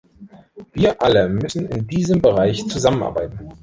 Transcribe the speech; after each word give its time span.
Wir 0.73 0.99
alle 0.99 1.29
müssen 1.29 1.67
in 1.69 1.85
diesem 1.85 2.19
Bereich 2.23 2.67
zusammenarbeiten. 2.67 3.51